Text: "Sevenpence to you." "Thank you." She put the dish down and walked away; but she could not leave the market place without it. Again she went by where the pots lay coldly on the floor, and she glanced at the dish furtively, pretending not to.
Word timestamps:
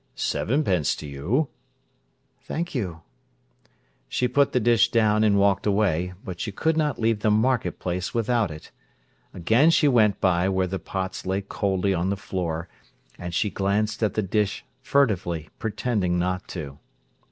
"Sevenpence 0.15 0.95
to 0.95 1.05
you." 1.05 1.49
"Thank 2.41 2.73
you." 2.73 3.03
She 4.09 4.27
put 4.27 4.51
the 4.51 4.59
dish 4.59 4.89
down 4.89 5.23
and 5.23 5.37
walked 5.37 5.67
away; 5.67 6.13
but 6.25 6.39
she 6.39 6.51
could 6.51 6.75
not 6.75 6.97
leave 6.99 7.19
the 7.19 7.29
market 7.29 7.77
place 7.77 8.11
without 8.11 8.49
it. 8.49 8.71
Again 9.31 9.69
she 9.69 9.87
went 9.87 10.19
by 10.19 10.49
where 10.49 10.65
the 10.65 10.79
pots 10.79 11.23
lay 11.27 11.41
coldly 11.43 11.93
on 11.93 12.09
the 12.09 12.17
floor, 12.17 12.67
and 13.19 13.31
she 13.31 13.51
glanced 13.51 14.01
at 14.01 14.15
the 14.15 14.23
dish 14.23 14.65
furtively, 14.81 15.49
pretending 15.59 16.17
not 16.17 16.47
to. 16.47 16.79